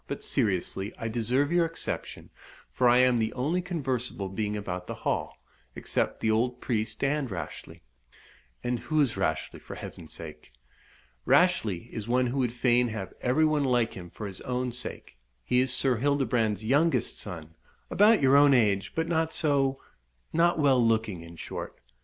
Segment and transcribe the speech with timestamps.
[0.07, 2.31] But, seriously, I deserve your exception,
[2.71, 5.37] for I am the only conversable being about the Hall,
[5.75, 7.81] except the old priest and Rashleigh."
[8.63, 10.49] "And who is Rashleigh, for Heaven's sake?"
[11.23, 15.19] "Rashleigh is one who would fain have every one like him for his own sake.
[15.43, 17.53] He is Sir Hildebrand's youngest son
[17.91, 19.79] about your own age, but not so
[20.33, 21.79] not well looking, in short.